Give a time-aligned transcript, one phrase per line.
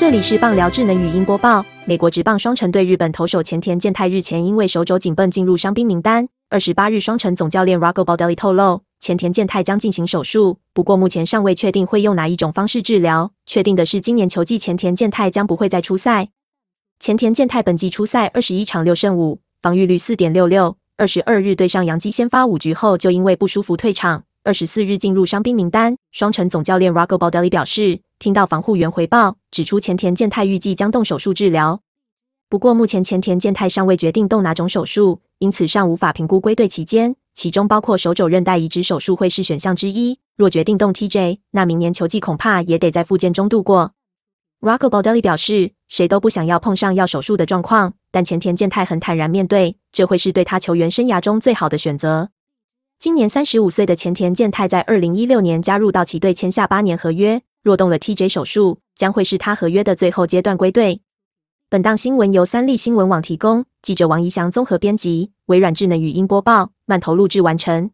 [0.00, 1.62] 这里是棒聊智能语音播报。
[1.84, 6.26] 美国职棒双城队日本投手前田健太日前因为手肘紧绷进入伤兵名单。
[6.48, 13.30] 二十八日，双城总教练 Rago Baldelli 透露，前田健太将进行手术，不过目前尚未确定会用哪一种方式治疗。
[13.44, 16.30] 确定的是，今年球季前田健太将不会再出赛。
[16.98, 20.78] 前田健太本季出赛二十一场六胜五，防御率四点六六。
[20.96, 24.24] 二十二日对上洋基先发五局后，就因为不舒服退场。
[24.42, 25.96] 二十四日进入伤兵名单。
[26.12, 28.00] 双城总教练 Rocco Baldelli 表示。
[28.20, 31.80] 听到防护员回报，指出前田健太预计将动手术治疗。
[32.50, 40.18] 不过目前前田健太尚未决定动哪种手术，因此尚无法评估归队期间，其中包括手肘韧带移植手术会是选项之一。
[40.36, 43.92] 若决定动 TJ，那明年球季恐怕也得在复健中度过。
[44.60, 52.28] Rocco Baldelli 表示，谁都不想要碰上要手术的状况，但前田健太很坦然面对，这会是对他球员生涯中最好的选择。
[53.00, 57.40] 今年三十五岁的前田健太在二零一六年加入道奇队，签下八年合约。
[57.62, 61.00] 若动了 TJ 手术，将会是他合约的最后阶段归队。
[61.70, 67.90] 本档新闻由三立新闻网提供，记者王怡翔综合编辑，微软智能语音播报，慢投录制完成。